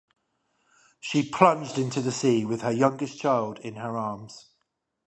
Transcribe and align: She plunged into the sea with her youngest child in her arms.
She 0.99 1.29
plunged 1.29 1.77
into 1.77 2.01
the 2.01 2.11
sea 2.11 2.43
with 2.43 2.61
her 2.61 2.71
youngest 2.71 3.19
child 3.19 3.59
in 3.59 3.75
her 3.75 3.95
arms. 3.95 4.49